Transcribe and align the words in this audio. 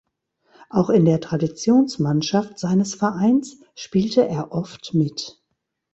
Auch 0.71 0.89
in 0.89 1.05
der 1.05 1.21
Traditionsmannschaft 1.21 2.57
seines 2.57 2.95
Vereins 2.95 3.59
spielte 3.75 4.27
er 4.27 4.51
oft 4.51 4.95
mit. 4.95 5.39